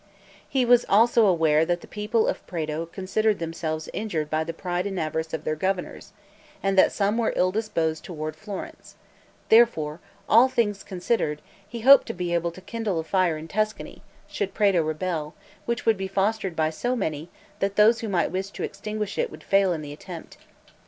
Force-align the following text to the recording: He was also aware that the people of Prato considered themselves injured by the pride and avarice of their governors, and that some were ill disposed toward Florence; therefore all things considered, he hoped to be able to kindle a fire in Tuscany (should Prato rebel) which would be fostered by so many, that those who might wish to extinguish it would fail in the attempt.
He 0.49 0.65
was 0.65 0.83
also 0.89 1.27
aware 1.27 1.63
that 1.63 1.81
the 1.81 1.87
people 1.87 2.27
of 2.27 2.43
Prato 2.47 2.87
considered 2.87 3.37
themselves 3.37 3.87
injured 3.93 4.31
by 4.31 4.43
the 4.43 4.51
pride 4.51 4.87
and 4.87 4.99
avarice 4.99 5.31
of 5.31 5.43
their 5.43 5.55
governors, 5.55 6.11
and 6.63 6.75
that 6.75 6.91
some 6.91 7.19
were 7.19 7.33
ill 7.35 7.51
disposed 7.51 8.03
toward 8.03 8.35
Florence; 8.35 8.95
therefore 9.49 9.99
all 10.27 10.49
things 10.49 10.81
considered, 10.83 11.39
he 11.69 11.81
hoped 11.81 12.07
to 12.07 12.15
be 12.15 12.33
able 12.33 12.49
to 12.49 12.61
kindle 12.61 12.97
a 12.99 13.03
fire 13.03 13.37
in 13.37 13.47
Tuscany 13.47 14.01
(should 14.27 14.55
Prato 14.55 14.81
rebel) 14.81 15.35
which 15.67 15.85
would 15.85 15.97
be 15.97 16.07
fostered 16.07 16.55
by 16.55 16.71
so 16.71 16.95
many, 16.95 17.29
that 17.59 17.75
those 17.75 17.99
who 17.99 18.09
might 18.09 18.31
wish 18.31 18.49
to 18.49 18.63
extinguish 18.63 19.19
it 19.19 19.29
would 19.29 19.43
fail 19.43 19.71
in 19.71 19.83
the 19.83 19.93
attempt. 19.93 20.35